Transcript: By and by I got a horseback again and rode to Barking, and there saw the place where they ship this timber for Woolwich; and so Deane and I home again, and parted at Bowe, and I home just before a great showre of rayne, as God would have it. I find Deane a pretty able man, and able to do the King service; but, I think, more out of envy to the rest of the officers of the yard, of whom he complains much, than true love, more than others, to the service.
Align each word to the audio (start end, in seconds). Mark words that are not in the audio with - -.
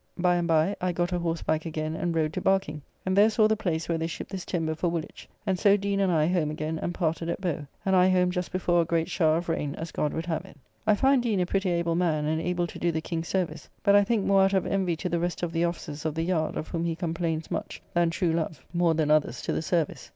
By 0.17 0.37
and 0.37 0.47
by 0.47 0.75
I 0.81 0.93
got 0.93 1.11
a 1.13 1.19
horseback 1.19 1.63
again 1.67 1.95
and 1.95 2.15
rode 2.15 2.33
to 2.33 2.41
Barking, 2.41 2.81
and 3.05 3.15
there 3.15 3.29
saw 3.29 3.47
the 3.47 3.55
place 3.55 3.87
where 3.87 3.99
they 3.99 4.07
ship 4.07 4.29
this 4.29 4.45
timber 4.45 4.73
for 4.73 4.87
Woolwich; 4.89 5.29
and 5.45 5.59
so 5.59 5.77
Deane 5.77 5.99
and 5.99 6.11
I 6.11 6.25
home 6.25 6.49
again, 6.49 6.79
and 6.79 6.91
parted 6.91 7.29
at 7.29 7.39
Bowe, 7.39 7.67
and 7.85 7.95
I 7.95 8.09
home 8.09 8.31
just 8.31 8.51
before 8.51 8.81
a 8.81 8.85
great 8.85 9.09
showre 9.09 9.37
of 9.37 9.47
rayne, 9.47 9.75
as 9.75 9.91
God 9.91 10.11
would 10.15 10.25
have 10.25 10.43
it. 10.43 10.57
I 10.87 10.95
find 10.95 11.21
Deane 11.21 11.41
a 11.41 11.45
pretty 11.45 11.69
able 11.69 11.93
man, 11.93 12.25
and 12.25 12.41
able 12.41 12.65
to 12.65 12.79
do 12.79 12.91
the 12.91 12.99
King 12.99 13.23
service; 13.23 13.69
but, 13.83 13.95
I 13.95 14.03
think, 14.03 14.25
more 14.25 14.41
out 14.41 14.53
of 14.55 14.65
envy 14.65 14.95
to 14.95 15.07
the 15.07 15.19
rest 15.19 15.43
of 15.43 15.51
the 15.51 15.65
officers 15.65 16.03
of 16.03 16.15
the 16.15 16.23
yard, 16.25 16.57
of 16.57 16.69
whom 16.69 16.83
he 16.85 16.95
complains 16.95 17.51
much, 17.51 17.79
than 17.93 18.09
true 18.09 18.33
love, 18.33 18.65
more 18.73 18.95
than 18.95 19.11
others, 19.11 19.39
to 19.43 19.53
the 19.53 19.61
service. 19.61 20.09